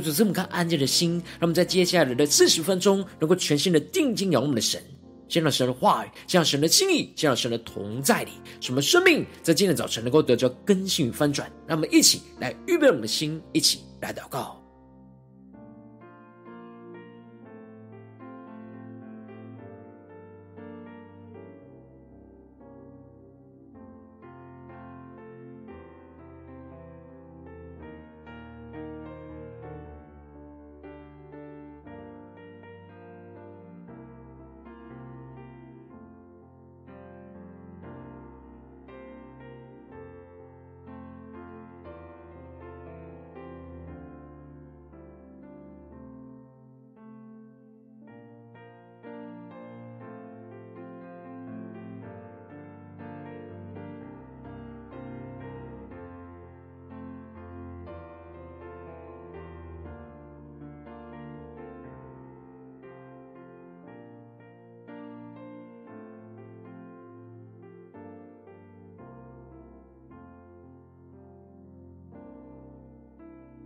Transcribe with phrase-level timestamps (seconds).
[0.00, 4.82] 就是这么看安静的心，让我们在接下来的四十分钟，能够全心的定睛仰望我们的神。
[5.28, 11.50] 见到神的话语，见到神的心意，见到神的同在里，什么生命在今天早晨能够得着更新与翻转。
[11.66, 14.63] 让我们一起来预备我们的心，一起来祷告。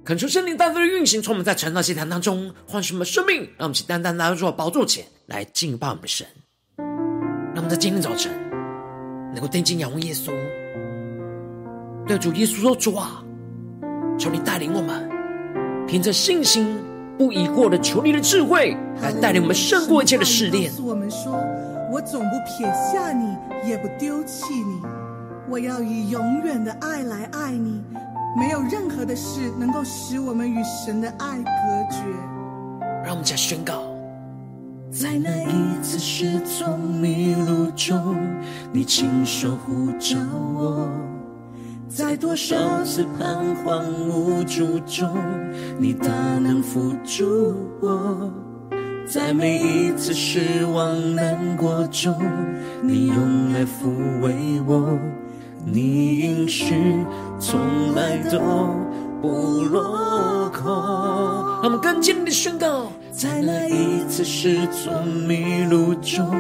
[0.09, 6.27] 恳求圣灵单单的运行，从我们在晨祷祭坛当中唤醒我们的生命，让我们去单单来到宝座前来敬拜我们的神。
[6.79, 8.33] 让我们在今天早晨
[9.35, 10.33] 能够定睛仰望耶稣，
[12.07, 13.23] 对主耶稣说：“主啊，
[14.19, 15.07] 求你带领我们，
[15.87, 16.79] 凭着信心
[17.19, 21.39] 不疑惑的求你的智慧，来带领我们胜过一切的试炼。”告诉我们说
[21.93, 23.37] ：“我总不撇下你，
[23.69, 24.81] 也不丢弃你，
[25.51, 27.85] 我要以永远的爱来爱你。”
[28.37, 31.51] 没有任何的事能够使我们与神的爱隔
[31.91, 32.03] 绝。
[33.05, 33.83] 让我们再宣告，
[34.91, 38.17] 在那一次失踪迷路中，
[38.73, 40.19] 你亲手呼召
[40.55, 40.89] 我；
[41.89, 45.17] 在多少次彷徨无助中，
[45.79, 48.31] 你大能扶助我；
[49.07, 52.15] 在每一次失望难过中，
[52.83, 54.99] 你用爱抚慰我。
[55.73, 56.75] 你应许
[57.39, 58.39] 从来都
[59.21, 59.29] 不
[59.65, 60.67] 落空。
[61.61, 66.31] 让我们更坚定的宣告，在那一次失踪迷路中，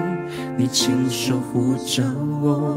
[0.57, 2.03] 你亲手护着
[2.41, 2.73] 我；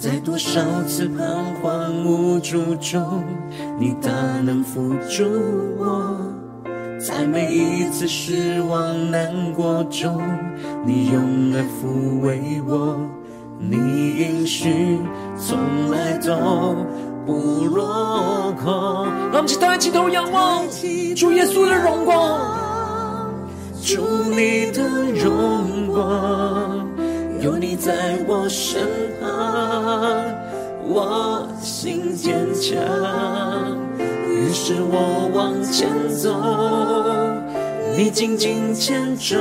[0.00, 3.24] 在多少次彷徨无助中，
[3.78, 4.10] 你大
[4.42, 5.24] 能扶助
[5.76, 6.16] 我；
[6.98, 10.22] 在每一次失望难过中，
[10.86, 12.96] 你用爱抚慰我。
[13.70, 13.76] 你
[14.18, 14.98] 应许
[15.38, 16.76] 从来都
[17.26, 19.06] 不落空。
[19.32, 20.64] 让我们起抬起头仰望
[21.16, 23.34] 主耶稣的荣光，
[23.82, 24.82] 主你的
[25.12, 26.86] 荣光，
[27.40, 28.82] 有你在我身
[29.20, 29.28] 旁，
[30.86, 32.74] 我心坚强。
[34.26, 36.30] 于是我往前走，
[37.96, 39.38] 你紧紧牵着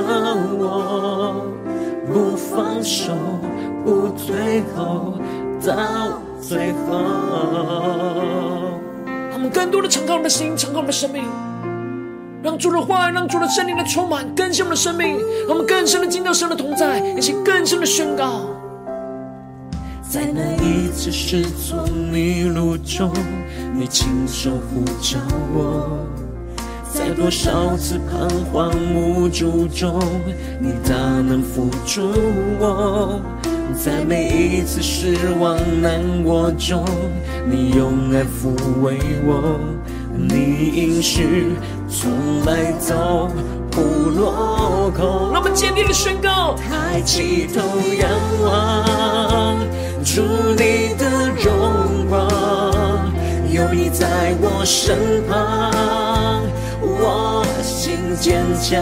[0.59, 1.45] 我，
[2.07, 3.11] 不放手。
[3.83, 5.13] 不退后，
[5.65, 7.03] 到最后。
[9.31, 11.23] 他们更多的敞开我们的心，敞开我们的生命，
[12.41, 18.41] 让主的话语，让主的圣灵来充满更新我们的生命，让我们更深的进到神的同在，一起更深的宣告。
[20.01, 21.75] 在那一次失足
[22.11, 23.11] 迷路中，
[23.73, 25.17] 你亲手呼召
[25.53, 26.02] 我；
[26.93, 29.99] 在多少次彷徨无助中，
[30.59, 32.11] 你大能扶住
[32.59, 33.19] 我。
[33.75, 36.85] 在每一次失望难过中，
[37.49, 38.53] 你用爱抚
[38.83, 39.59] 慰我，
[40.15, 41.53] 你应许
[41.89, 42.11] 从
[42.45, 43.27] 来都
[43.71, 43.81] 不
[44.11, 45.31] 落空。
[45.33, 47.59] 那么坚定的宣告，抬起头
[47.97, 48.07] 仰
[48.45, 49.57] 望，
[50.05, 52.29] 主你的荣光，
[53.51, 55.71] 有你在我身旁，
[56.85, 58.79] 我心坚强。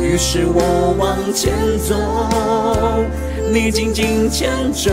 [0.00, 1.94] 于是我往前走，
[3.52, 4.90] 你紧紧牵着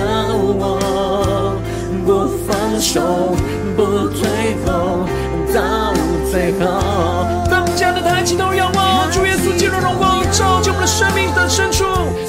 [0.60, 1.58] 我，
[2.06, 3.36] 不放手，
[3.76, 5.06] 不退后，
[5.54, 5.94] 到
[6.32, 6.66] 最后。
[7.50, 11.84] 当家的抬起头仰望，主耶稣基督荣光照进我们的生命的深处，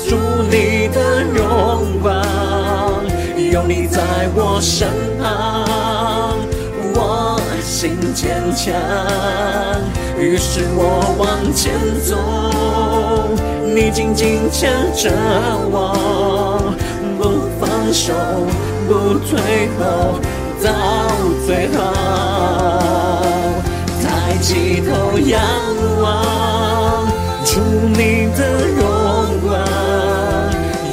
[0.08, 0.16] 主
[0.50, 2.22] 你的荣光。
[3.52, 4.00] 有你在
[4.34, 4.88] 我身
[5.18, 6.33] 旁，
[7.84, 8.72] 心坚强。
[10.18, 12.16] 于是我往前走，
[13.74, 15.12] 你紧紧牵着
[15.70, 16.72] 我，
[17.18, 18.14] 不放手，
[18.88, 20.18] 不退后，
[20.64, 20.66] 到
[21.44, 21.76] 最后。
[24.02, 25.42] 抬起头仰
[26.00, 27.04] 望，
[27.44, 27.60] 主
[27.92, 28.40] 你的
[28.78, 28.82] 荣
[29.42, 29.60] 光，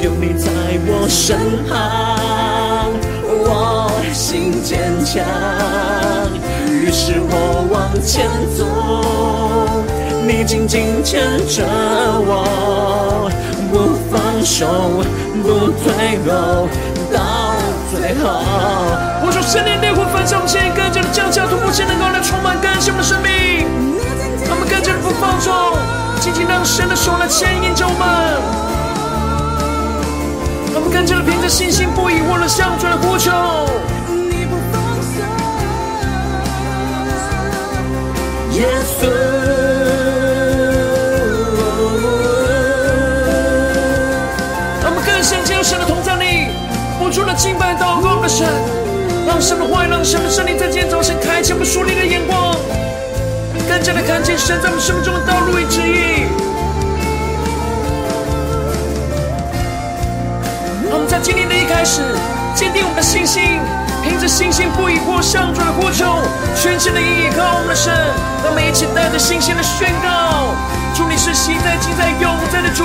[0.02, 0.50] 有你在
[0.84, 2.92] 我身旁，
[3.26, 5.24] 我心坚强。
[8.04, 8.66] 前走，
[10.26, 11.64] 你紧紧牵着
[12.26, 13.30] 我，
[13.70, 14.66] 不放手，
[15.42, 16.66] 不退后，
[17.12, 17.54] 到
[17.92, 18.42] 最后。
[19.24, 23.66] 我说圣灵烈火焚烧我们现在更加的降下突破性能够来充满更新我们的生命，
[24.48, 25.54] 他们更加的不放纵，
[26.18, 28.02] 紧紧让神的手来牵引着我们，
[30.74, 33.30] 他们更加的凭着信心不疑惑的向主来呼求。
[38.62, 39.10] 耶稣，
[44.80, 46.46] 让我们更深进入神的同在里，
[46.96, 48.46] 付出了敬拜祷告的神，
[49.26, 52.54] 让神的话语，让神的圣灵在今天早晨开启我们属灵的眼光，
[53.68, 56.22] 更加的看见神在我们生命中的道路与旨意。
[60.88, 62.00] 让我们在今天的一开始，
[62.54, 63.58] 坚定我们的信心。
[64.02, 66.04] 凭着信心不疑惑，向主的呼求，
[66.56, 67.92] 全心的依靠我们的神，
[68.42, 70.54] 让我们一起带着信心的宣告：
[70.94, 72.84] 主你是昔在、今在、永在的主，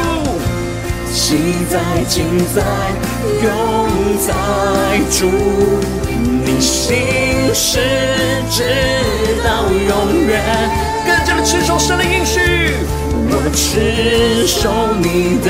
[1.12, 2.24] 昔在、今
[2.54, 2.62] 在、
[3.42, 3.50] 永
[4.22, 4.34] 在
[5.10, 5.28] 主，
[6.46, 6.96] 你心
[7.54, 7.80] 是
[8.52, 8.64] 直
[9.44, 10.40] 到永远，
[11.06, 12.76] 更加的持守神的应许，
[13.30, 15.50] 我持守你的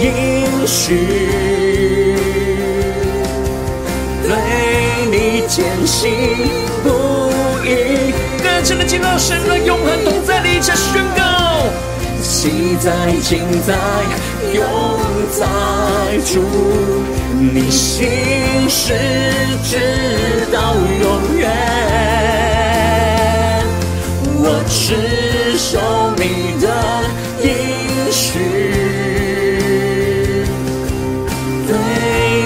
[0.00, 1.67] 应许。
[5.48, 6.12] 坚信
[6.84, 6.90] 不
[7.64, 8.12] 疑，
[8.42, 11.64] 更深的进到神的永恒同在里，下宣告：
[12.22, 12.92] 昔在、
[13.22, 13.74] 今在、
[14.52, 14.62] 永
[15.32, 15.46] 在
[16.26, 16.44] 主，
[17.40, 18.06] 你心
[18.68, 18.92] 是
[19.64, 19.78] 直
[20.52, 21.50] 到永远。
[24.40, 25.80] 我只守
[26.18, 26.66] 你的
[27.42, 27.48] 应
[28.12, 28.38] 许，
[31.66, 31.70] 对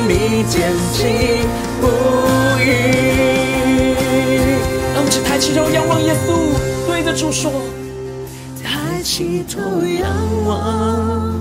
[0.07, 1.01] 你坚信
[1.81, 2.32] 不。
[5.25, 6.33] 抬起头仰望耶稣，
[6.87, 7.51] 对着主说：
[8.63, 10.09] 抬起头仰
[10.47, 11.35] 望，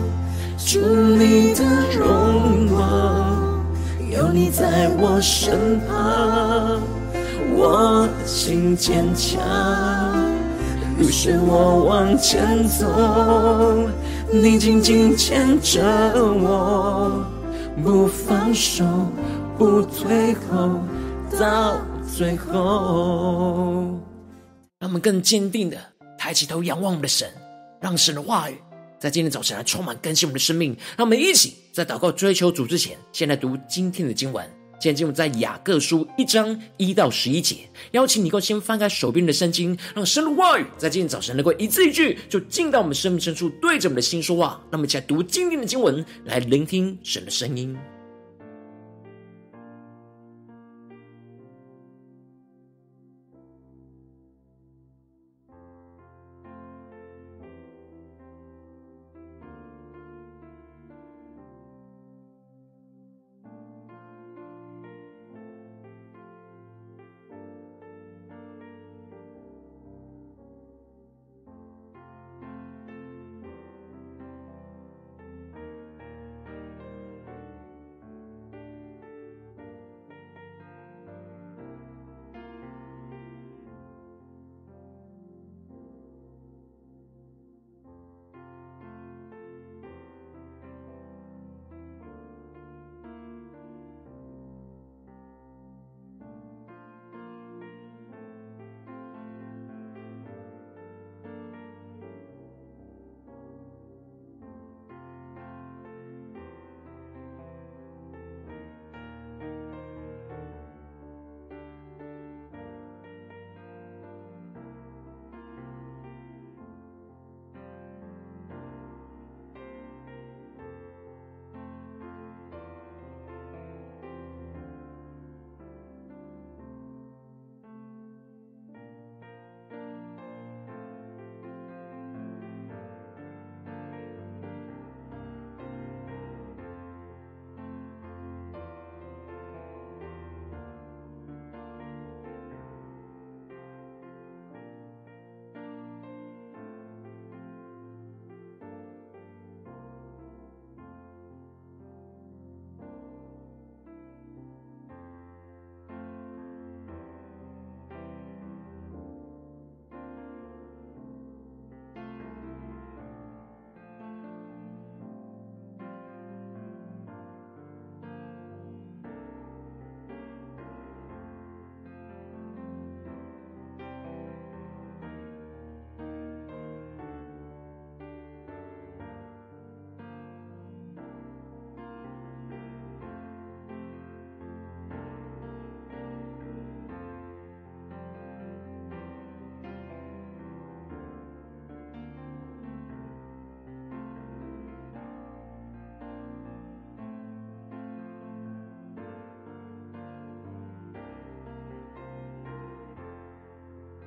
[0.58, 1.64] 主你的
[1.98, 3.64] 荣光，
[4.10, 6.82] 有你在我身旁，
[7.54, 9.40] 我心坚强。
[10.98, 12.86] 于是我往前走，
[14.32, 15.82] 你紧紧牵着
[16.16, 17.24] 我，
[17.84, 18.84] 不放手，
[19.58, 20.80] 不退后，
[21.42, 21.82] 到。
[22.16, 24.00] 最后，
[24.80, 25.78] 让我们更坚定的
[26.18, 27.32] 抬起头仰望我们的神，
[27.80, 28.58] 让神的话语
[29.00, 30.76] 在今天早晨来充满更新我们的生命。
[30.98, 34.46] 让我们一起在祷告追求主之前，先来读今天的经文。
[34.74, 37.58] 今天经文在雅各书一章一到十一节。
[37.92, 44.60] 邀请你够先翻开手边的圣经，让神的话语在今天早晨能够一字一句就进到我们生命深处，对着我们的心说话。
[44.70, 47.78] 让我们一起来读今天的经文，来聆听神的声音。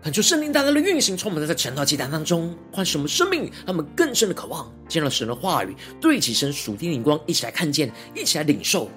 [0.05, 8.91] 恳求圣灵大大的运行，充满在这晨祷祭坛当中，唤醒我们生命，让我们更深的渴望见到神的话语，对齐神属天灵光，一起来看见，一起来领受。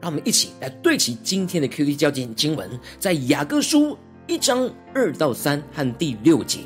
[0.00, 2.70] 让我们一起来对齐今天的 QT 焦点经文，
[3.00, 6.60] 在雅各书一章二到三和第六节。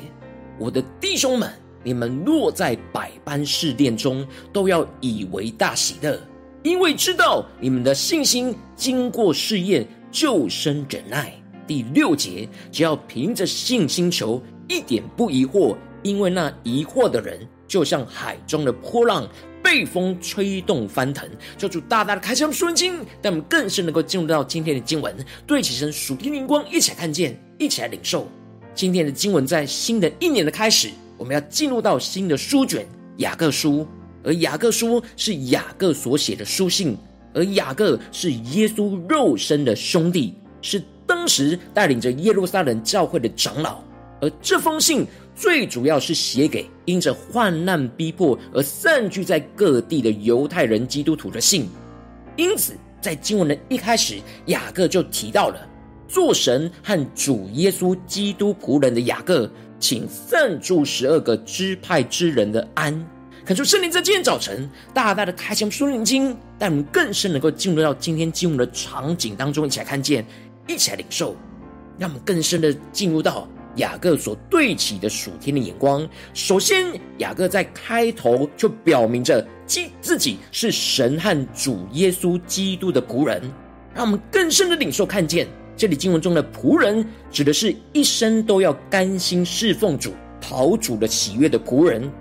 [0.59, 1.51] 我的弟兄们，
[1.83, 6.21] 你们若在百般试炼中，都要以为大喜乐，
[6.61, 11.33] 因为知道你们的信心经过试验，就生忍耐。
[11.69, 19.29] 第六节，只要凭着信心求，一点不疑惑，因为那疑惑的人，就像海中的波浪，
[19.61, 21.29] 被风吹动翻腾。
[21.59, 28.27] 求主大大的开启我们属灵经，让我们更是能够进入到今天的经文，对起身属天灵光，一起来看见，一起来领受
[28.73, 29.45] 今天的经文。
[29.45, 32.83] 在新的一年的开始，我们要进入到新的书卷
[33.17, 33.87] 雅各书，
[34.23, 36.97] 而雅各书是雅各所写的书信，
[37.31, 40.33] 而雅各是耶稣肉身的兄弟，
[40.63, 40.83] 是。
[41.09, 43.79] 当时带领着耶路撒冷教会的长老，
[44.21, 51.67] 而这封信最主要是写给因着患难逼迫而散居在各地的犹太人基督徒的信。
[52.35, 55.67] 因此，在经文的一开始，雅各就提到了
[56.07, 59.49] 做神和主耶稣基督仆人的雅各，
[59.79, 63.03] 请散住十二个支派之人的安。
[63.45, 70.23] 恳求圣灵在今天早晨大大的开启属灵经，带我们更深能够进入到今天经文的场景当中，一起来看见。
[70.69, 71.35] 一起来领受，
[71.97, 73.47] 让我们更深的进入到
[73.77, 76.07] 雅各所对齐的属天的眼光。
[76.35, 76.85] 首先，
[77.17, 79.43] 雅各在开头就表明着
[79.99, 83.41] 自己是神和主耶稣基督的仆人，
[83.95, 92.11] 让我们更深的领受看见，这里经文中的仆人，指的是一生都要甘心侍奉主、讨主的喜悦的仆人。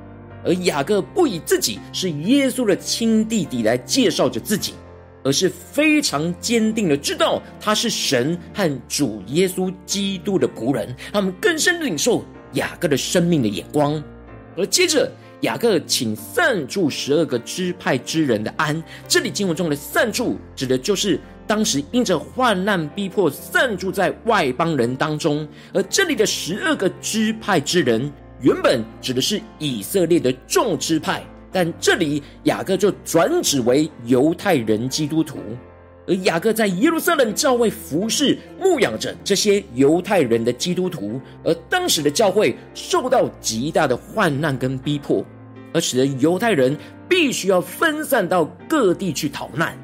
[0.42, 4.72] 而雅各不以自己是耶稣的亲弟弟来介绍着自己。
[5.28, 14.02] 而是非常坚定的知道他是神和主耶稣基督的仆人，他们更深的领受雅各的生命的眼光。
[14.56, 18.82] 而接着，雅各请散住十二个支派之人的安。
[19.06, 25.46] 这里经文中的散住，指的就是当时因着患难逼迫散住在外邦人当中。
[25.74, 31.22] 而这里的十二个支派之人，原本指的是以色列的众支派。
[31.50, 35.38] 但这里雅各就转指为犹太人基督徒，
[36.06, 45.24] 而雅各在耶路撒冷教会服侍牧养着这些犹太人的基督徒，而当时的教会受到极大的患难跟逼迫，
[45.72, 46.76] 而使得犹太人
[47.08, 49.76] 必须要分散到各地去逃难。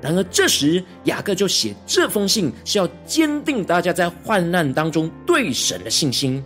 [0.00, 6.44] 然而这时雅各就写这封信，是要坚定大家在患难当中对神的信心，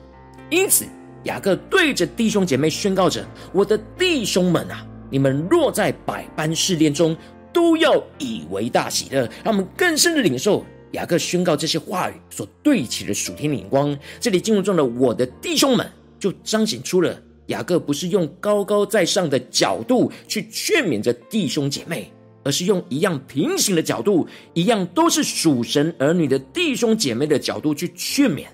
[0.51, 0.87] 因此。
[1.25, 7.17] 雅各对着弟兄姐妹宣告着：“我的弟兄们啊，你们若在百般试炼中，
[7.53, 13.97] 都要以为大喜乐。”让我们更深的领受雅各宣告这些话语所对齐的属天的眼光。
[14.19, 15.89] 这里进入中的“我的弟兄们”，
[16.19, 22.11] 就彰显出了雅各不是用高高在上的角度去劝勉着弟兄姐妹，
[22.43, 28.47] 而是用一样平行的角度，一样都是属神儿女的弟兄姐妹的角度去劝勉。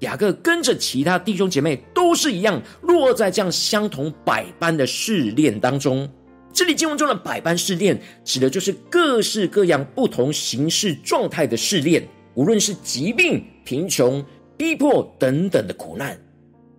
[0.00, 6.08] 雅各跟着其他弟兄姐妹都是一样，落在这样相同百般的试炼当中。
[6.52, 14.24] 这里经文中的百般试炼，指的就是各式各样不同形式状态的试炼，无论是疾病、贫穷、
[14.56, 16.18] 逼迫等等的苦难。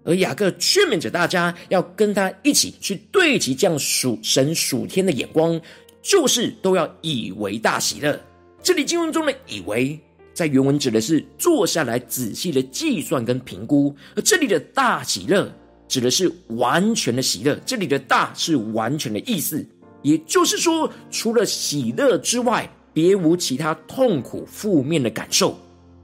[0.05, 5.59] 而雅各劝勉着大家，要跟他一起去对齐这样属神属天的眼光，
[6.01, 8.19] 就是都要以为大喜乐。
[8.63, 9.99] 这里经文中的以为。
[10.39, 15.53] 在原文指的是坐下来仔细的计算跟评估，而这里的大喜乐
[15.85, 17.59] 指的是完全的喜乐。
[17.65, 19.67] 这里的大是完全的意思，
[20.01, 25.59] 也就是说，除了喜乐之外，别无其他痛苦负面的感受。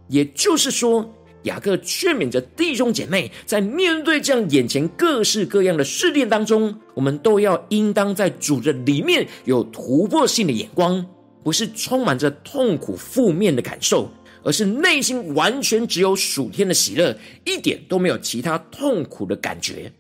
[0.10, 1.10] 也就是说，
[1.44, 11.06] 雅各劝勉着弟兄姐妹，在面对这样眼前各式各样的试炼当中，我们都要应当在主的里面有突破性的眼光，
[11.42, 14.10] 不是充满着痛苦负面的感受。
[14.46, 19.92] 而是内心完全只有属天的喜乐，一点都没有其他痛苦的感觉。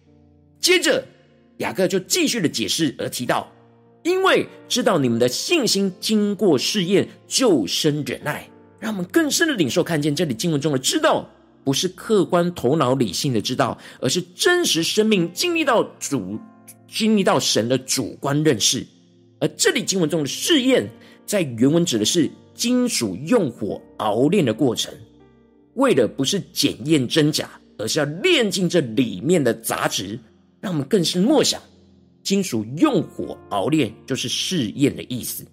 [0.61, 1.03] 接着，
[1.57, 3.51] 雅各就继续的解释而提到，
[4.03, 8.47] 因为知道你们的信心经过试验，就生忍耐。
[8.79, 11.27] 让我们更深的领受看见这里经文中的知道，
[11.63, 16.39] 不是客观头脑理性的知道，而是真实生命经历到主、
[16.87, 18.85] 经历到神的主观认识。
[19.39, 20.87] 而这里经文中的试验，
[21.25, 22.29] 在原文指的是。
[22.55, 24.91] 金属用火熬炼的过程，
[25.75, 30.17] 为的不是检验真假，而是要炼净这里面的杂质，
[30.61, 31.61] 让我们更是默想，
[32.23, 35.45] 金属用火熬炼就是试验的意思。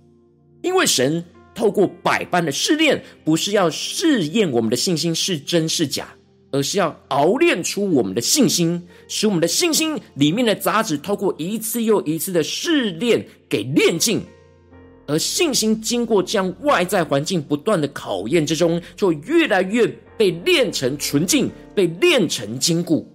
[0.62, 1.22] 因为神
[1.54, 6.14] 透过百般的试炼，不是要试验我们的信心是真是假，
[6.52, 14.22] 而是要熬炼出我们的信心，使我们的信心里面的杂质透过一次又一次的试炼给炼净，
[15.12, 23.06] 而信心经过这样外在环境不断的考验之中，就越来越被炼成纯净，被炼成坚固。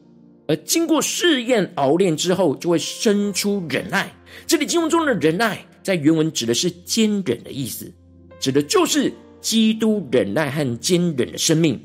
[0.48, 4.14] 而经过试验熬炼之后，就会生出忍耐。
[4.46, 7.92] 这里经文中的忍耐，在原文指的是坚忍的意思，
[8.40, 9.12] 指的就是
[9.42, 11.82] 基督忍耐和坚忍的生命。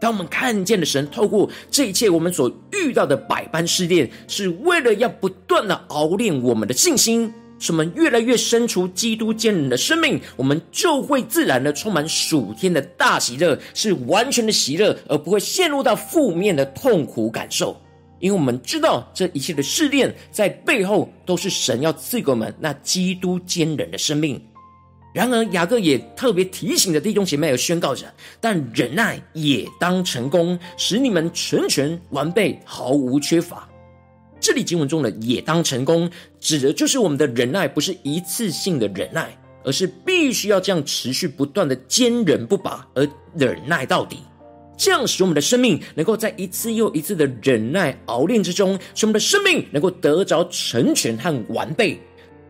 [0.00, 17.80] 当我们看见了神透过这一切我们所遇到的百般试炼，是为了要不断的熬炼我们的信心，使我们越来越生出基督坚忍的生命，我们就会自然的充满属天的大喜乐，是完全的喜乐，而不会陷入到负面的痛苦感受。
[18.18, 24.38] 因为我们知道这一切的试炼在背后都是神要赐给我们那基督坚忍的生命。
[25.14, 28.04] 然而，雅各也特别提醒着弟兄姐妹，而宣告着：
[28.40, 33.69] 但忍耐也当成功，使你们成全完备，毫无缺乏。
[34.40, 44.18] 这里经文中的“也当成功”，指的就是我们的忍耐不是一次性的忍耐，而是必须要这样持续不断的坚忍不拔，而忍耐到底。
[44.78, 52.00] 这样使我们的生命能够在一次又一次的忍耐熬炼之中，使我们的生命能够得着成全和完备。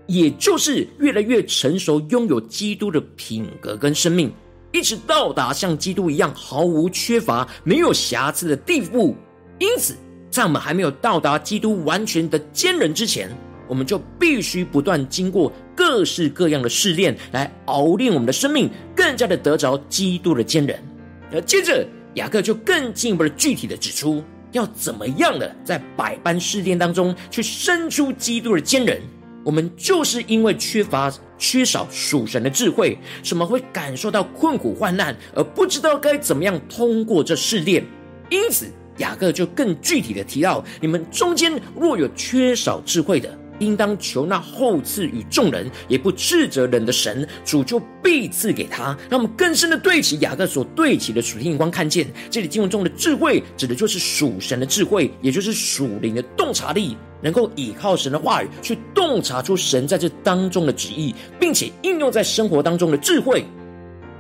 [0.07, 4.33] 也就是越来越成熟，拥有基督的品格跟生命，
[4.73, 9.17] 一直到达像基督一样毫无缺乏、没有瑕疵的地步。
[9.59, 9.97] 因此，
[10.31, 13.29] 在我们还没有到达基督完全的坚忍之前，
[13.67, 20.79] 我们就必须不断经过各式各样的试炼，来熬炼我们的生命，更加的得着基督的坚忍。
[21.33, 29.01] 而接着，雅各就更进一步的具体的指出，要怎么样的在百般试炼当中去生出基督的坚忍。
[29.45, 37.85] 我们就是因为缺乏、缺少属神的智慧，什么会感受到困苦患难，而不知道该怎么样通过这试炼。
[38.29, 38.67] 因此，
[39.01, 48.97] 雅各就更具体的提到：你们中间若有缺少智慧的，应当求那厚赐与众人，也不斥责人的神，主就必赐给他。
[49.11, 56.97] 让我们更深的对齐雅各所对齐的属天眼光，看见这里经文中的智慧，指的就是属神的智慧，也就是属灵的洞察力。
[57.23, 63.45] 能够依靠神的话语去洞察出神在这当中的旨意，并且应用在生活当中的智慧。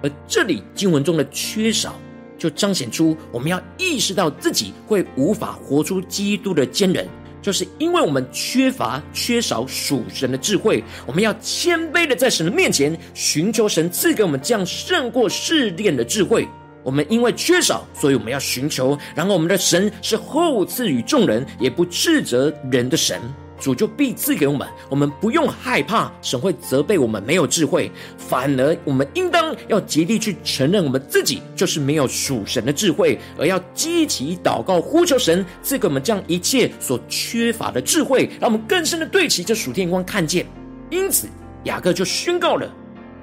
[0.02, 1.98] 而这里经文中的缺少，
[2.40, 7.06] 就彰显出我们要意识到自己会无法活出基督的坚忍，
[7.42, 10.82] 就是因为我们缺乏、缺少属神的智慧。
[11.06, 16.48] 我们要谦卑的在神的面前寻求神赐给我们这样胜过试炼的智慧。
[16.82, 18.98] 我们因为缺少，所以我们要寻求。
[19.14, 23.20] 然后我们的神是厚赐与众人，也不斥责人的神，
[23.60, 24.66] 主就必赐给我们。
[24.88, 40.46] 我们不用害怕神会责备我们没有智慧，反而我们应当要竭力去承认我们自己就是没有属神的智慧，而要积极祷告呼求神赐给我们这样一切所缺乏的智慧，让我们更深的对齐这属天光看见。
[40.88, 41.28] 因此，
[41.64, 42.68] 雅各就宣告了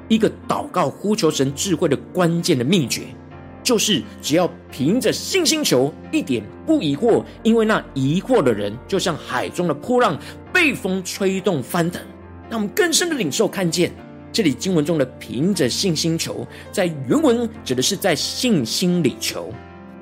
[0.07, 3.01] 一个祷告呼求神智慧的关键的秘诀。
[3.67, 10.17] 就是只要凭着信心求，一点不疑惑，因为那疑惑的人就像海中的波浪，
[10.53, 12.01] 被风吹动翻腾。
[12.49, 13.91] 那我们更深的领受看见，
[14.31, 19.51] 这里经文中的凭着信心求，在原文指的是在信心里求，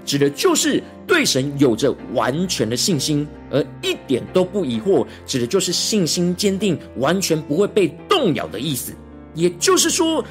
[0.05, 8.93] 指的就是对神有着完全的信心，而一点都不疑惑，指的就是信心坚定，完全不会被动摇的意思。
[9.33, 10.23] 也就是说，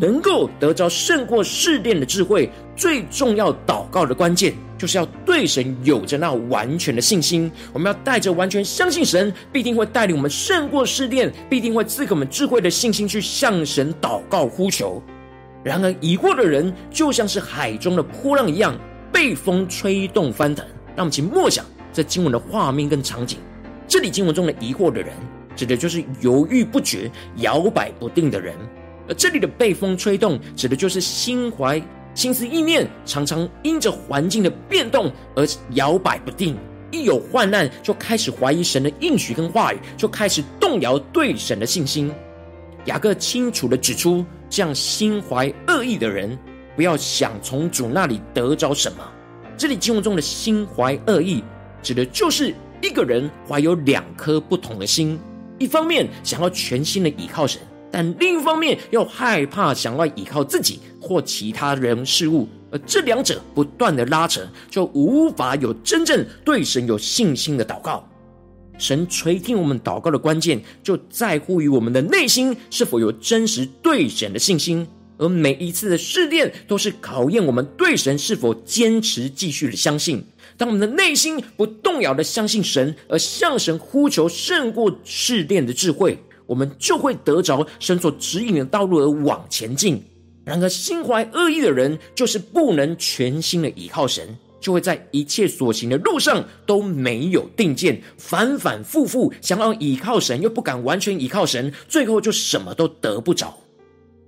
[0.00, 7.50] 能够得着胜过试炼的智慧，最重要祷告的关键，就是要对神有着那完全的信心。
[7.72, 15.02] 我们要带着完全相信神必定会带领我们胜过试炼，必定会赐给我们智慧的信心去向神祷告呼求。
[15.62, 18.74] 然而疑惑的人，就像是海中的波浪一样，
[19.12, 20.66] 被风吹动翻腾。
[20.96, 23.38] 让我们请默想这经文的画面跟场景。
[23.86, 25.12] 这里经文中的疑惑的人，
[25.54, 28.54] 指的就是犹豫不决、摇摆不定的人。
[29.14, 31.80] 这里的被风吹动，指的就是心怀
[32.14, 36.56] 心思意念常常因着环境的变动而摇摆不定，
[36.90, 42.12] 一有患难就开始怀疑神的应许跟话语，就开始动摇对神的信心。
[42.86, 46.38] 雅各清楚地指出，这样心怀恶意的人，
[46.76, 48.98] 不要想从主那里得着什么。
[49.56, 51.42] 这里经文中的心怀恶意，
[51.82, 55.18] 指的就是一个人怀有两颗不同的心，
[55.58, 57.60] 一方面想要全心的倚靠神。
[57.92, 68.08] 但另一方面又害怕想要依靠自己或其他人事物，而这两者不断的拉扯，就无法有真正对神有信心的祷告。
[68.78, 74.88] 神垂听我们祷告的关键，就在乎于我们的内心是否有真实对神的信心。
[75.18, 80.24] 而每一次的试炼都是考验我们对神是否坚持继续的相信。
[80.56, 86.18] 当我们的内心不动摇的相信神，而向神呼求胜过试炼的智慧，
[86.52, 90.04] 我们就会得着神所指引的道路而往前进。
[90.44, 103.56] 然而，心怀恶意的人，就是不能全心的倚靠神，就会在一切所行的路上都没有定见，反反复复想要倚靠神，又不敢完全倚靠神，最后就什么都得不着。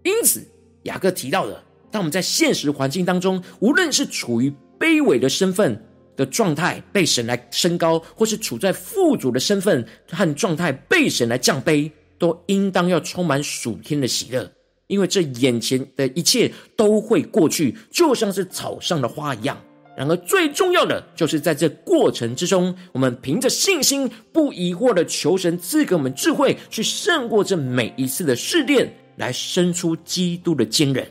[0.02, 0.42] 因此，
[0.84, 5.84] 雅各提到的，当我们在现实环境当中，无论是处于卑微的身份
[6.16, 14.50] 的状态被神来升高，或是处在富足的身份和状态被神来降卑，都应当要充满属天的喜乐。
[14.86, 19.58] 因为这眼前的一切都会过去，就像是草上的花一样。
[19.96, 31.06] 然而，最重要的就是在这过程之中，我们凭着信心，不疑惑的求神赐给我们智慧，去胜过这每一次的试炼，来生出基督的坚韧。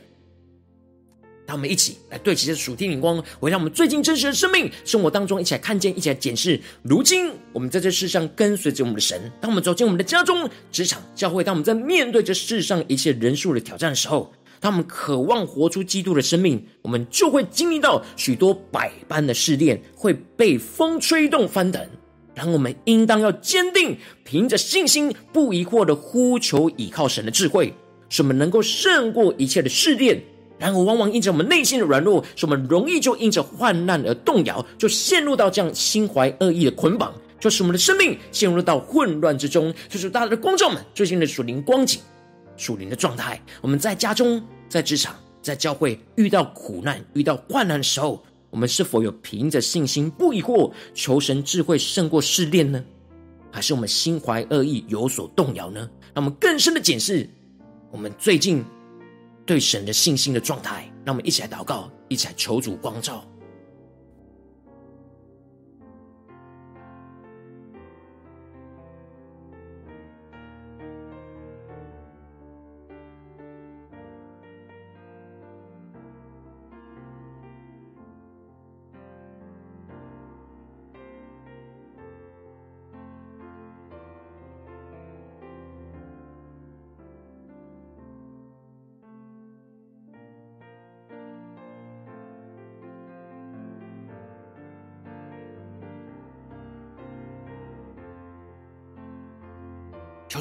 [1.46, 6.58] 让我们一起来对齐这属天灵光，回到我们最近真实的生命生活当中，一起来看见，一起来检视。
[6.82, 21.86] 如今我们在这世上跟随着我们的神，当我们走进我们的家中、职场、教会，当我们在面对这世上一切人数的挑战的时候，当我们渴望活出基督的生命，我们就会经历到许多百般的试炼，会被风吹动翻腾。
[22.34, 27.74] 然后我们应当要坚定，凭着信心，不疑惑的呼求，倚靠神的智慧，
[28.08, 30.20] 使我们能够胜过一切的试炼。
[30.56, 39.74] 然而，往往因着我们内心的软弱，使我们容易就因着患难而动摇，就陷入到这样心怀恶意的捆绑，就使我们的生命陷入到混乱之中。
[39.88, 42.00] 就是大家的观众们最近的属灵光景、
[42.56, 43.40] 属灵的状态。
[43.60, 52.82] 我们在家中、在职场、在教会遇到苦难、遇到患难的时候，我们是否有凭着信心不疑惑，求神智慧胜过试炼呢？
[53.50, 55.80] 还是我们心怀恶意有所动摇呢？
[56.14, 57.28] 让我们更深的检视
[57.90, 58.64] 我们最近。
[59.46, 63.24] 对神的信心的状态，让我们一起来祷告，一起来求主光照。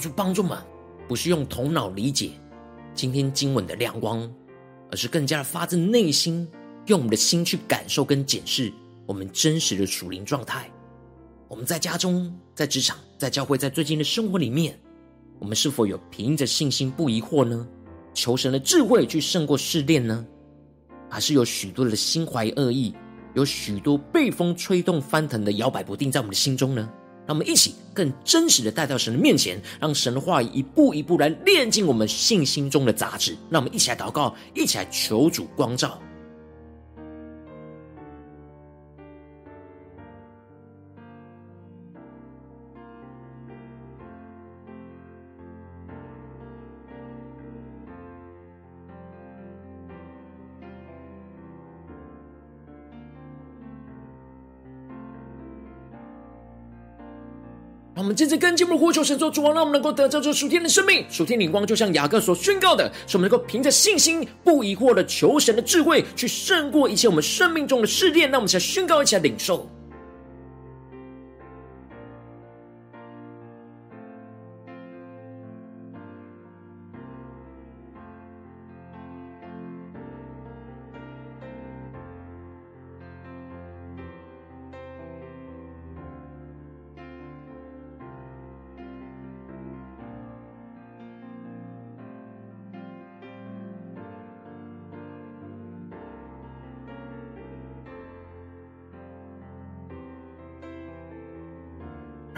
[0.03, 0.57] 主帮助们，
[1.07, 2.31] 不是用头脑理解
[2.93, 4.29] 今天经文的亮光，
[4.91, 6.45] 而是更加的发自内心，
[6.87, 8.69] 用我们的心去感受跟检视
[9.05, 10.69] 我们真实的属灵状态。
[11.47, 14.77] 我们在家中、在职场、在教会，在最近的生活里面，
[15.39, 17.65] 我们是否有凭着信心不疑惑呢？
[18.13, 20.25] 求神的智慧去胜过试炼呢？
[21.09, 22.93] 还是有许多的心怀恶意，
[23.35, 26.91] 有许多被风吹动翻腾的摇摆不定在我们的心中呢？
[27.25, 33.35] 让我们一起更真实的带到神的面前，让神的话语一步一步来炼净我们信心中的杂质。
[33.49, 35.99] 让我们一起来祷告，一起来求主光照。
[58.03, 68.29] 我们真正跟进我们呼求神做，主王，让我们能够得着这属天的生命，属天灵光，就像雅各所宣告的，使我们能够凭着信心，不疑惑的求神的智慧，去胜过一切我们生命中的试炼。
[68.29, 69.65] 让我们先宣告，一下领受。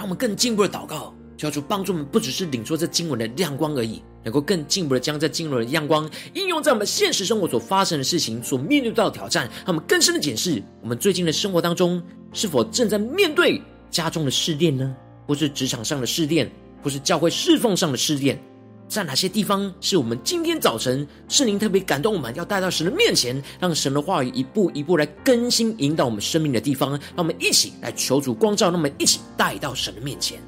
[0.05, 9.49] 我们更进一步的祷告，求主帮助我们，不只是领受这经文的亮光而已，能够更进一步的将这经文的亮光应用在我们现实生活所发生的事情、所面对到的挑战。
[9.65, 11.99] 让我们更深的检视，我们最近的生活当中，
[12.33, 14.95] 是否正在面对家中的试炼呢？
[15.25, 16.47] 或是职场上的试炼，
[16.83, 18.39] 或是教会侍奉上的试炼？
[18.87, 26.91] 在哪些地方是我们今天早晨圣灵特别感动我们要带到神的面前，让神的话语一步一步来更新引导我们生命的地方？
[26.91, 30.39] 让我们一起来求主光照，让我们一起带到神的面前。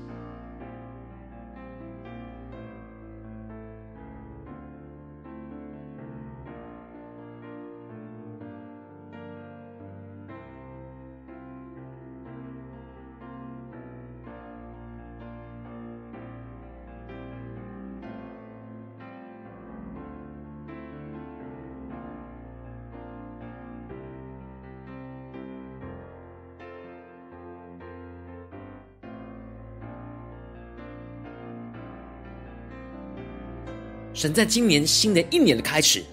[34.17, 36.03] 神在今年新的一年的开始，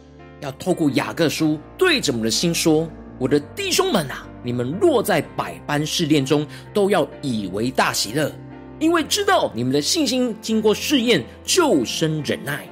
[0.43, 2.87] 要透过雅各书对着我们的心说
[3.19, 8.31] ：“我的弟兄们啊，你们若在百般试炼中，都要以为大喜乐，
[8.79, 12.69] 因为知道你们的信心经过试验，就生忍耐。”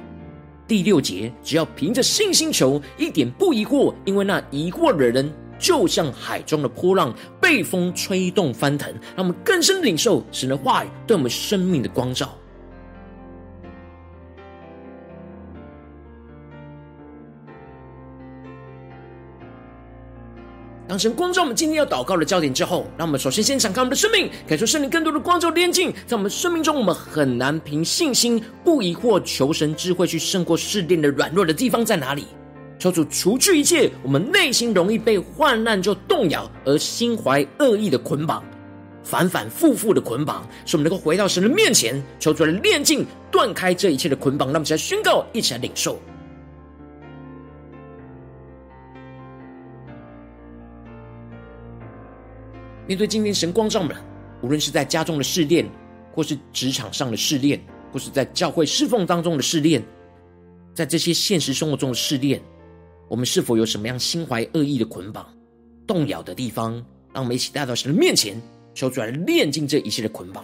[0.69, 8.93] 第六节，只要凭着信心求，一点不疑惑，因为那疑惑的人，就像海中的波浪，被风吹动翻腾。
[9.15, 12.37] 让我们更深领受神的话语对我们生命的光照。
[20.93, 32.27] 当神光照我们今天要祷告的焦点之后，让我们首先先敞开我们的生命，感受圣灵更多的光照炼净，在我们生命中，我们很难凭信心不疑惑求神智慧去胜过试炼的软弱的地方在哪里？
[32.77, 38.43] 求主除去一切我们内心容易被患难就动摇而心怀恶意的捆绑，
[39.01, 44.49] 反反复复的捆绑，使我们能够回到神的面前，求主来炼净断开这一切的捆绑。
[44.49, 45.99] 让我们一起来宣告，一起来领受。
[52.85, 53.95] 面对今天神光照门，
[54.41, 55.65] 无论是在家中的试炼，
[56.13, 57.59] 或是职场上的试炼，
[57.91, 59.81] 或是在教会侍奉当中的试炼，
[60.73, 62.41] 在这些现实生活中的试炼，
[63.07, 65.25] 我们是否有什么样心怀恶意的捆绑、
[65.87, 66.73] 动摇的地方？
[67.13, 68.35] 让我们一起带到神的面前，
[68.73, 70.43] 求主来炼净这一切的捆绑。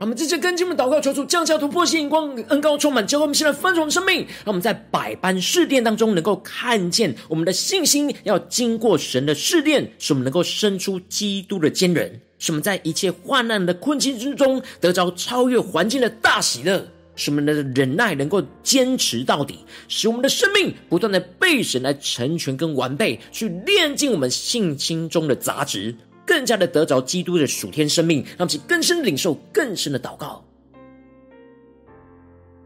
[0.00, 4.26] 我们直接跟进我们祷告，求主降下突破性眼光，恩膏充满，教会我们现在丰盛的生命。
[4.44, 25.94] 让我们在百般试炼当中，能够看见我们的信心要经过神的试炼，使我们能够生出基督的坚韧，使我们在一切患难的困境之中，得着超越环境的大喜乐，使我们的忍耐能够坚持到底，使我们的生命不断的被神来成全跟完备，去炼净我们信心中的杂质。
[26.26, 30.44] 更加的得着基督的属天生命，让其更深领受更深的祷告。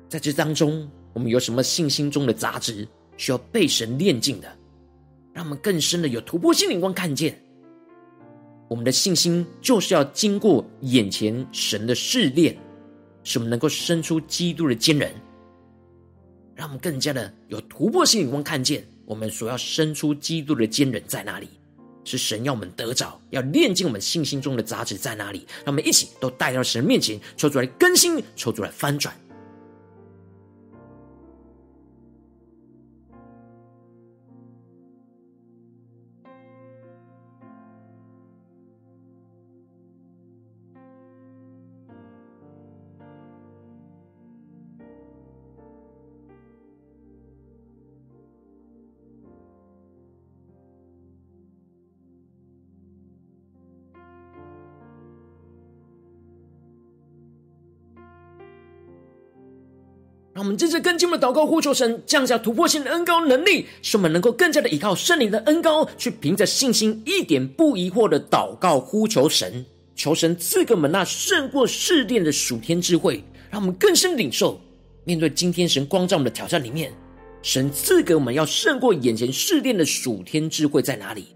[0.09, 4.49] 在这当中，我们有什么信心中的杂质需要被神炼净的？
[5.35, 7.39] 让我们更深的有突破性眼光，看见
[8.69, 12.57] 我们的信心就是要经过眼前神的试炼，
[13.23, 15.13] 使我们能够生出基督的坚韧。
[16.55, 21.49] 让我们更加的有突破性眼光，看见我们所要生出基督的坚韧在哪里。
[22.09, 25.47] 是神要我们得着，要炼净我们信心中的杂质在哪里？
[25.65, 29.15] 让我们一起都带到神面前，抽出来更新，抽出来翻转。
[60.39, 73.21] 让我们真正跟进我们的祷告，呼求神降下突破性的恩膏能力，使我们能够更加的依靠圣灵的恩膏，去凭着信心一点不疑惑的祷告呼求神，求神赐给我们那胜过试炼的属天智慧，
[73.51, 74.61] 让我们更深领受。
[75.03, 76.93] 面对今天神光照我们的挑战里面，
[77.43, 81.27] 神赐给我们要胜过眼前试炼的属天智慧在哪里？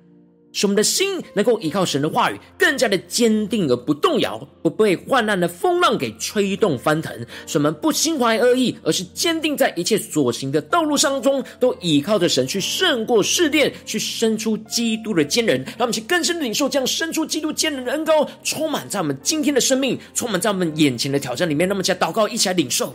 [0.52, 7.12] 使我们的心能够依靠神的话语，更加的坚定而不动摇，不被患难的风浪给吹动翻腾。
[7.46, 15.62] 使我们不心怀恶意，而是坚定在一切所行的道路上中，都依靠着神去胜过试炼，去生出基督的坚韧。
[15.78, 21.68] 让我们去更深的领受这样生出基督坚韧的恩膏，充满在我们今天的生命，充满在我们眼前的挑战里面。
[21.68, 22.94] 那么，加祷告，一起来领受。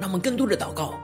[0.00, 0.94] 让我们更多的祷告，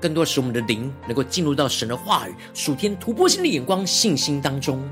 [0.00, 4.82] 更多使我们的灵能够进入到神的话语、属天突破性的眼光、信心当中。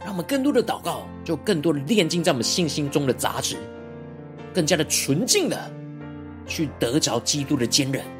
[0.00, 3.56] 让我们更多的祷告，就更多的炼净在我们信心中的杂质，
[4.54, 5.70] 更加的纯净的
[6.46, 8.15] 去得着基督的坚韧。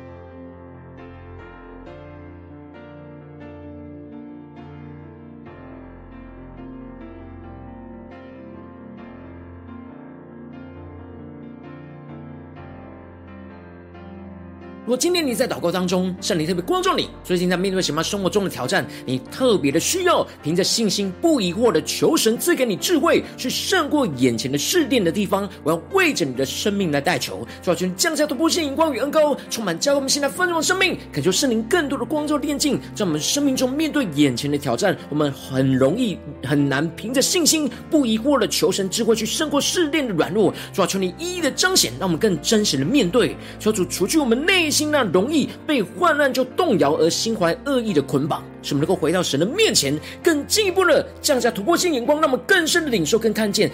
[14.97, 25.49] 今天你在祷告当中，圣灵特别光照你，最近在面对什么生活中的挑战，你特别的需要凭着信心，不疑惑的求神赐给你智慧，去胜过眼前的试炼的地方。
[25.63, 40.55] 我要为着你的生命来代求，求主降下突破性眼光与恩膏，充满教会我们现在丰盛的生命，恳求圣灵更多的光照炼净，在我们生命中面对眼前的挑战，我们很容易很难凭着信心，不疑惑的求神智慧，去胜过试炼的软弱。
[40.73, 43.37] 主啊，求你一一的彰显，让我们更真实的面对。
[43.59, 44.86] 求主除去我们内心。
[44.91, 53.71] 那容易被患难就动摇而心怀恶意的捆绑，使我们能够回到神的面前，更进一步的降下突破性眼光，让我们更深的领受跟看见，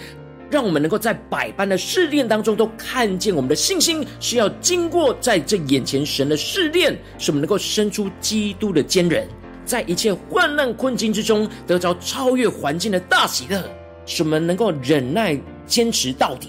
[0.51, 9.27] 让我们能够在百般的试炼当中都看见我们的信心是要经过在这眼前神的试炼，使我们能够生出基督的坚韧，
[9.65, 13.63] 在一切患难困境之中得着超越环境的大喜乐，
[14.05, 16.49] 使我们能够忍耐坚持到底。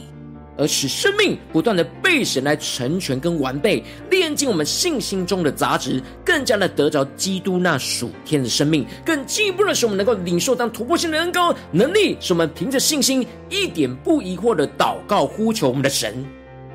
[0.58, 16.24] 而使生命不断的被神来成全跟完备，炼尽我们信心中的杂质，更加的得着基督那属天的生命，更进一步的使我们能够领受当突破性的恩高能力，使我们凭着信心一点不疑惑的祷告呼求我们的神。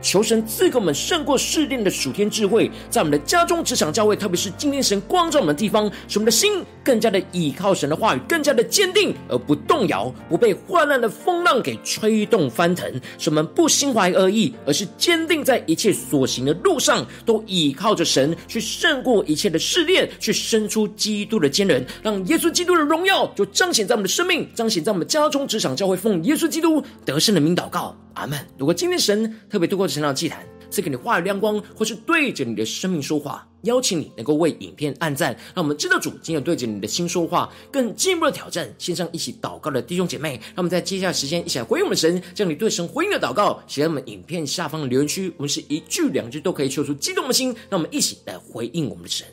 [0.01, 12.88] 求神赐给我们胜过试炼的属天智慧，在我们的家中、职场、教会，特别是今天神光照我们的地方，使我们的心更加的倚靠神的话语，更加的坚定而不动摇，不被患难的风浪给吹动翻腾。
[13.18, 27.96] 使我们不心怀恶意，而是坚定在一切所行的路上，都倚靠着神去胜过一切的试炼，去生出基督的坚韧，让耶稣基督的荣耀就彰显在我们的生命，彰显在我们家中、职场、教会，奉耶稣基督得胜的名祷告。
[28.14, 28.36] 阿门。
[28.59, 49.26] 如果今天神特别透过成长祭坛赐给你话语亮光，或是对着你的生命说话，邀请你能够为影片按赞，让我们知道主今天对着你的心说话，更进一步的挑战线上一起祷告的弟兄姐妹，让我们在接下来时间一起来回应我们的神，将你对神回应的祷告写在我们影片下方的留言区，我们是一句两句都可以说出激动的心，让我们一起来回应我们的神。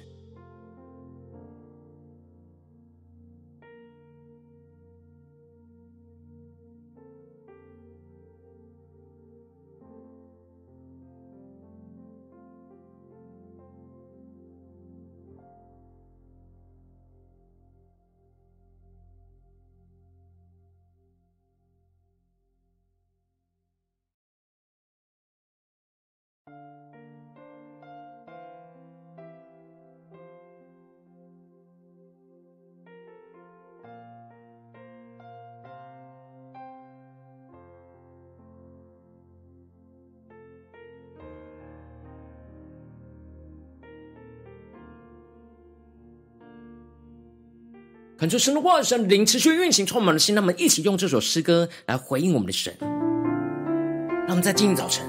[48.25, 50.33] 恳求神的话语、神灵持续运行，充满了心。
[50.33, 52.73] 让我们一起用这首诗歌来回应我们的神。
[52.81, 55.05] 让我们在今天早晨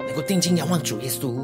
[0.00, 1.36] 能够定睛仰望主耶稣，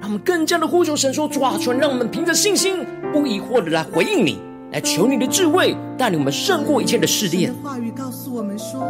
[0.00, 4.40] 让我们更加的呼求神说：“主啊，求让我们凭着信心，不疑惑的来回应你，
[4.72, 8.82] 来求你的智慧，带领我们胜过一切的试炼。”话语告诉我们说：“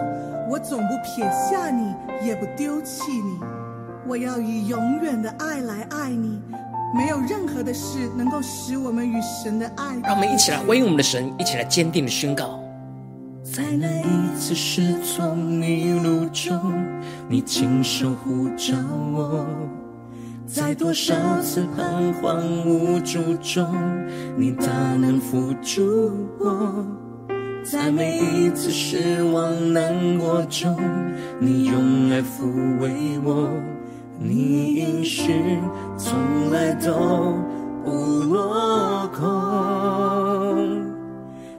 [0.51, 1.95] 我总不撇下你，
[2.26, 3.39] 也不丢弃你，
[4.09, 6.41] 我要以永远的爱来爱你。”
[6.95, 9.97] 没有任何的事能够使我们与神的爱。
[10.03, 12.61] 让我们一起来回应我们的神，一起来坚定的宣告。
[13.43, 16.84] 在那一次失踪迷路中，
[17.28, 18.74] 你亲手护着
[19.12, 19.47] 我，
[20.47, 23.66] 在多少次彷徨无助中，
[24.36, 24.66] 你大
[24.97, 26.84] 能扶住我；
[27.64, 30.76] 在每一次失望难过中，
[31.41, 33.49] 你用爱抚慰我。
[34.23, 35.33] 你应许
[35.97, 37.33] 从来都
[37.83, 37.91] 不
[38.31, 39.25] 落空。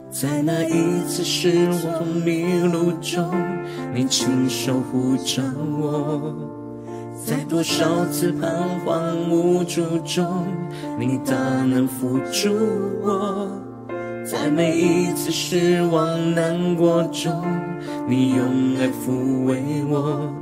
[0.08, 3.28] 在那一次失望迷路中，
[3.92, 5.42] 你亲手护着
[5.80, 6.32] 我。
[7.26, 8.48] 在多少次彷
[8.84, 10.46] 徨无助中，
[11.00, 11.34] 你大
[11.64, 12.54] 能扶助
[13.02, 13.48] 我；
[14.24, 17.42] 在每一次失望难过中，
[18.08, 19.60] 你用爱抚慰
[19.90, 20.32] 我。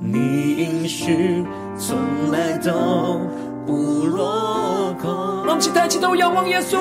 [0.00, 1.44] 你应许
[1.78, 3.20] 从来都
[3.66, 5.10] 不落空。
[5.46, 6.76] 让我们抬起头仰望耶稣，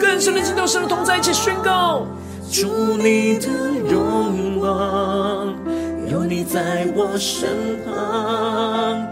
[0.00, 2.06] 更深的敬拜，神的同在一起宣告：
[2.50, 3.48] 主你的
[3.88, 5.54] 荣光。
[6.08, 7.48] 有你在我身
[7.84, 9.06] 旁，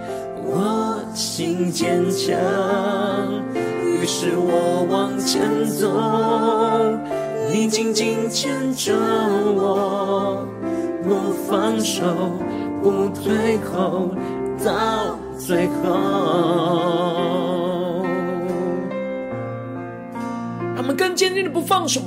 [0.44, 2.38] 我心坚强，
[3.82, 5.90] 于是我往前走。
[7.50, 8.94] 你紧紧牵着
[9.56, 10.46] 我，
[11.02, 12.04] 不放手，
[12.82, 14.10] 不退后，
[14.62, 15.72] 到最后。
[20.76, 22.02] 他们更坚定的不放手。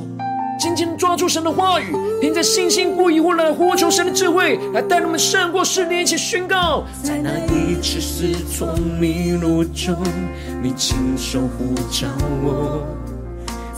[0.60, 6.84] 紧紧抓住神的话语，凭着信心不疑惑来呼求神的智慧，来带我们胜过试炼，一起宣告。
[7.04, 8.68] 在那一次失措
[9.00, 9.96] 迷路中，
[10.64, 12.08] 你亲手护着
[12.44, 12.82] 我；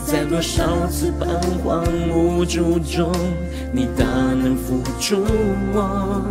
[0.06, 1.26] 在多少次彷
[1.62, 3.12] 徨无助中，
[3.74, 5.18] 你大能扶助
[5.74, 6.22] 我；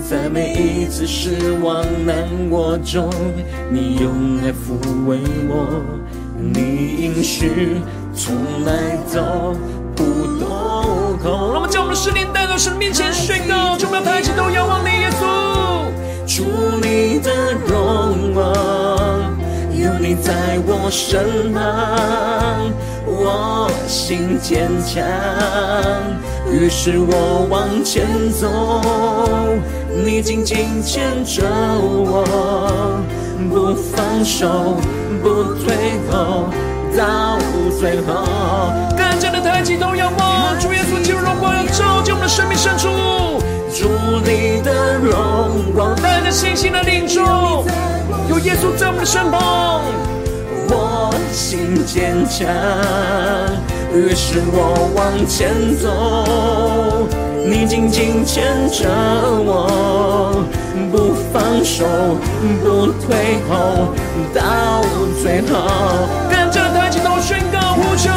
[0.00, 3.10] 在每一次失望难过中，
[3.70, 5.18] 你用爱抚慰
[5.48, 5.82] 我。
[6.38, 7.76] 你应许
[8.14, 8.34] 从
[8.64, 9.56] 来都。
[9.94, 10.04] 不
[10.40, 11.30] 落空。
[11.52, 15.86] 让我们将我们的试炼带到神面前宣告，就不要抬起头仰望你耶稣。
[16.26, 16.44] 主
[16.80, 18.42] 你的荣光，
[19.70, 22.72] 有你在我身旁，
[23.06, 25.04] 我心坚强，
[26.52, 28.46] 于是我往前走，
[30.04, 33.02] 你紧紧牵着我，
[33.48, 34.76] 不放手，
[35.22, 36.50] 不退后，
[36.96, 37.38] 到
[37.80, 38.26] 最后。
[38.94, 42.88] 更加的抬起头仰望，主耶稣进入荣光，要照进我们的生命深处。
[43.74, 43.88] 主
[44.20, 47.64] 你的荣光，带着信心的领受，
[48.28, 49.80] 有耶稣在我们的身旁，
[50.68, 52.46] 我心坚强，
[53.94, 57.06] 于是我往前走，
[57.46, 58.88] 你紧紧牵着
[59.44, 60.46] 我，
[60.90, 61.84] 不放手，
[62.62, 63.92] 不退后，
[64.32, 64.82] 到
[65.22, 65.48] 最后。
[66.30, 68.08] 跟着抬起头宣告呼求。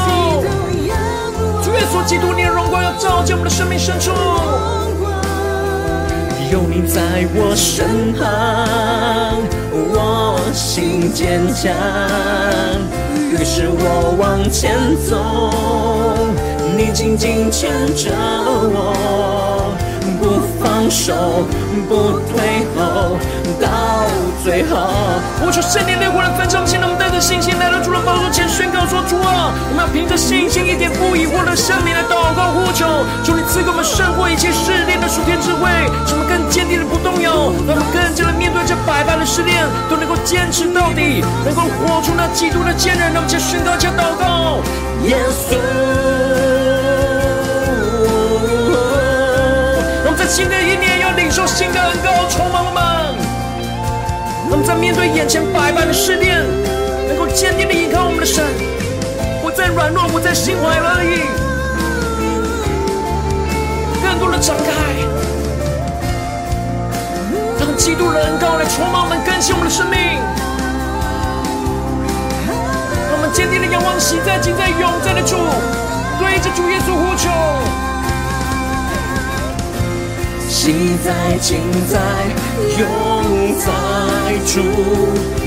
[1.75, 4.11] 耶稣基督，你的荣光要照进我们的生命深处。
[6.51, 8.23] 有你在我身旁，
[9.73, 11.73] 我心坚强，
[13.29, 15.17] 于是我往前走，
[17.05, 18.09] 紧紧牵着
[18.73, 19.77] 我，
[20.17, 21.45] 不放手，
[21.87, 23.13] 不退后，
[23.61, 24.09] 到
[24.43, 24.89] 最后。
[25.45, 35.69] 我求圣灵烈火的焚烧，现在我们带着信心来到主的宝座前，宣告说：主啊，我们要凭着信心，一点不疑惑的向你来祷告呼求，求你赐给我们胜过一切试炼的属天智慧，
[36.09, 43.13] 使我们更坚定的不动摇，让我们更加的面对这百般的试炼，都能够坚持到底，能够活出那基督的坚韧。
[43.13, 44.57] 让我们先宣告，先祷告，
[45.05, 45.53] 耶稣。
[50.27, 52.83] 新的一年要领受新的恩膏，充满我们。
[54.49, 56.43] 我们在面对眼前百般的试炼，
[57.07, 58.43] 能够坚定的依靠我们的神，
[59.41, 61.21] 不再软弱，不再心怀而已，
[64.01, 64.71] 更多的敞开，
[67.59, 69.99] 让基督的恩膏来充满我们，更新我们的生命。
[73.13, 75.37] 我们坚定的仰望喜在、今在、永在的主，
[76.19, 77.29] 对着主耶稣呼求。
[80.55, 80.71] 喜
[81.03, 81.59] 在、情
[81.91, 81.99] 在、
[82.79, 82.87] 永
[83.59, 83.67] 在
[84.45, 84.61] 主，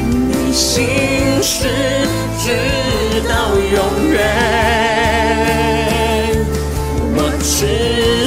[0.04, 0.86] 你心
[1.42, 1.66] 事
[2.38, 2.52] 直
[3.26, 4.20] 到永远。
[7.16, 7.48] 我持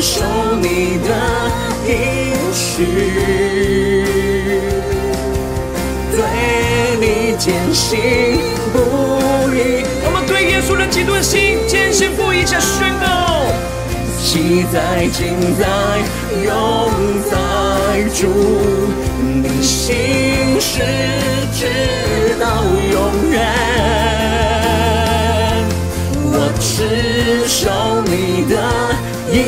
[0.02, 0.26] 守
[0.60, 1.10] 你的
[1.88, 1.94] 应
[2.52, 2.74] 许，
[6.12, 6.18] 对
[7.00, 7.90] 你坚信
[8.74, 8.76] 不
[9.54, 9.86] 疑。
[10.04, 13.06] 我们对耶稣的基督的心坚信不疑，且宣告。
[14.24, 15.66] 喜在、今在、
[16.46, 16.50] 永
[17.30, 17.34] 在
[18.14, 18.28] 主，
[19.42, 20.84] 你心事
[21.52, 21.66] 直
[22.40, 22.46] 到
[22.94, 22.96] 永
[23.32, 23.36] 远。
[26.24, 27.60] 我持守
[28.06, 28.56] 你的
[29.34, 29.40] 应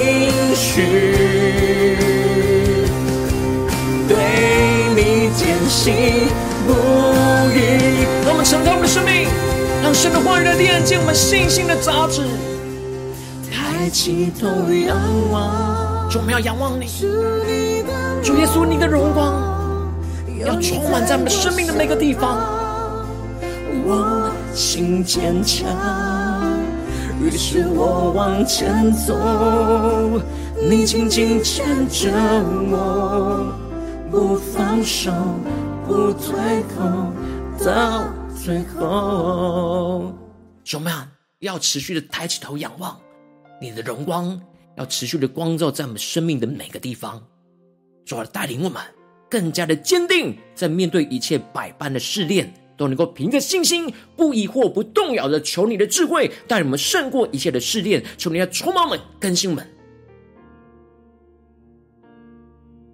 [0.56, 0.74] 许，
[4.08, 4.12] 对
[4.96, 6.28] 你坚信
[6.68, 6.74] 不。
[8.36, 9.28] 们敞开我们的生命，
[9.82, 12.22] 让神的话语来炼净我们信心的杂质。
[13.94, 14.98] 抬起头仰
[15.32, 16.88] 望，主，我们要仰望你，
[18.24, 19.36] 主耶稣，你的荣光
[20.44, 22.40] 要充满在我们生命的每个地方。
[23.86, 25.70] 我心坚强，
[27.22, 29.16] 于是我往前走，
[30.68, 32.10] 你紧紧牵着
[32.72, 33.54] 我，
[34.10, 35.12] 不放手，
[35.86, 37.14] 不退后，
[37.64, 38.06] 到
[38.44, 40.12] 最后。
[40.64, 40.92] 主，我们
[41.42, 42.98] 要持续的抬起头仰望。
[43.62, 44.40] 你的荣光
[44.78, 47.26] 要持续的光照在我们生命的每个地方，
[48.06, 48.82] 主啊，带领我们
[49.30, 58.04] 更加的坚定，在面对一切百般的试炼，都能够凭着信心，不疑惑、不动摇的求你的智慧，带领我们胜过一切的试炼。
[58.18, 59.73] 求你要充满我们、更新我们。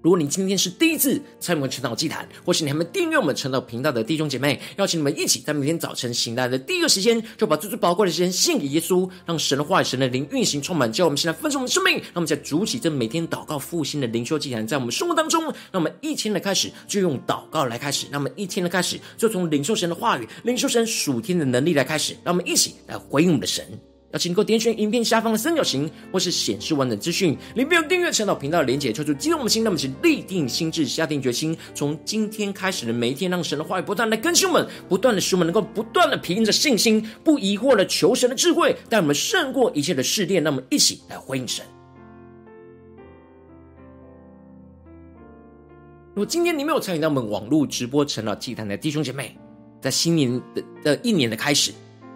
[0.02, 11.95] 如果你今天是第一次参与我们晨祷祭坛，或是你还没订阅我们晨祷频道的弟兄姐妹，邀请你们一起在每天早晨醒来的第一个时间，就把最最宝贵的时间献给耶稣，让神的话语、神的灵运行充满，叫我们现在分盛我们的生命。
[11.95, 23.66] 让我们在主起这每天祷告复兴的灵修祭坛，在我们生活当中，让我们一天的开始就用祷告来开始，让我们一天的开始就从领受神的话语、领受神属天的能力来开始，让我们一起来回应我们的神。
[24.12, 40.43] 要请你给我点选影片下方的三角形，或是显示完整资讯，里面有订阅晨祷频道的连结，求主激动我们的心，让我们去立定心志，下定决心，从今天开始的每一天，让神的话语不断的更新我们，不断的使我们能够不断的凭着信心，不疑惑的求神的智慧，带我们胜过一切的试炼。
[40.43, 41.64] 让我们一起来回应神。
[46.16, 49.38] 如果今天你没有参与到我们网络直播晨祷祭坛的弟兄姐妹，
[49.82, 51.72] 在新年的的一年的开始。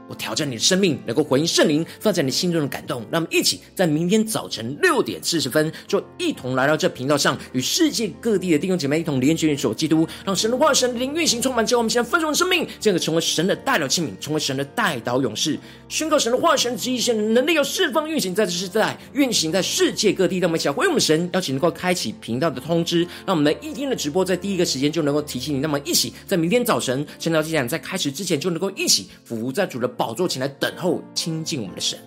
[0.07, 3.01] 我挑战你的生命，能够回应圣灵放在你心中的感动。
[3.09, 20.39] 让我们一起在明天早晨六点四十分，就一同来到这频道上，与世界各地的弟兄姐妹一同连接、联手基督，让神的话、神的灵运行充满，叫我们现在丰盛的生命，这个成为神的代祷器皿，成为神的代祷勇士，宣告神的话、神的旨意、神的能力要释放运行在这世代，运行在世界各地。
[20.39, 25.59] 让我们一起来回应我们神，邀请能够开启频道的通知，让我们的一天的直播在第一个时间就能够提醒你。
[25.59, 31.97] 那么一起在明天早晨晨祷祭坛在开始之前，就能够一起俯伏在主的宝座前来等候亲近我们的神。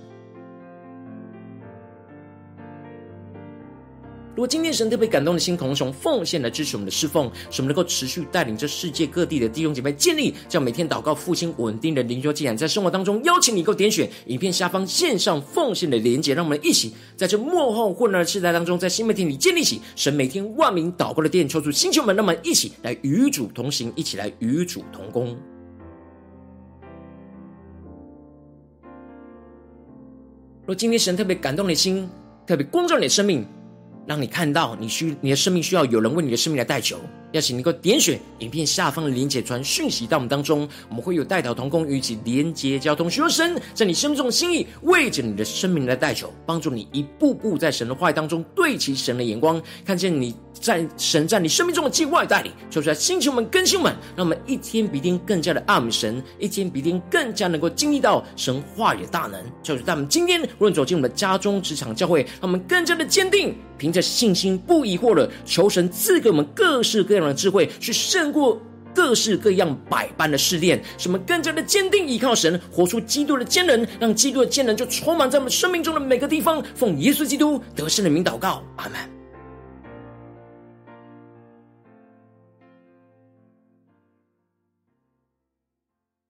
[4.35, 25.35] 如果今天神特别感动的心，同从奉献来支持我们的侍奉，使我们能够持续带领着世界各地的弟兄姐妹建立这样每天祷告复兴稳定的灵修祭坛，在生活当中邀请你够点选影片下方线上奉献的连结，让我们一起在这幕后混乱的时代当中，在新媒体里建立起神每天万名祷告的殿，求主星球们，让我们一起来与主同行，一起来与主同工。
[30.67, 32.09] 若今天神特别感动你的心，
[32.45, 33.47] 特别光照你的生命，
[34.05, 36.99] 让你看到你需你的生命需要有人为你的生命来代求。
[37.33, 59.41] 邀请能够点选影片下方的连结，传讯息到我们当中，我们会有代祷同工与其连结交通，寻求神在你生命中的心意，为着你的生命来代求，帮助你一步步在神的话语当中对齐神的眼光，看见你在神在你生命中的计划带领，求出来星球们更新们，让我们一天比一天更加的爱神，一天比一天更加能够经历到神话语的大能。
[59.63, 68.61] 就是在我们今天无论走进我们的家中、职场、教会，让我们更加的坚定，凭着信心不疑惑的求神赐给我们各式各这样的智慧，去胜过
[68.95, 76.63] 各式各样百般的试炼，什么更加的坚定依靠神，活出基督的坚韧，让基督的坚韧就充满在我们生命中的每个地方。
[76.75, 79.16] 奉耶稣基督得胜的名祷告，阿门。